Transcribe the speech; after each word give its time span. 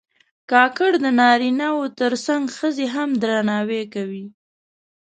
کاکړ 0.51 0.91
د 1.03 1.05
نارینه 1.19 1.67
و 1.75 1.79
تر 1.99 2.13
څنګ 2.25 2.43
ښځې 2.57 2.85
هم 2.95 3.09
درناوي 3.23 3.83
کوي. 3.93 4.25